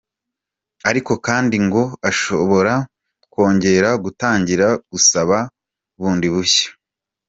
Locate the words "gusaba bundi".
4.91-6.27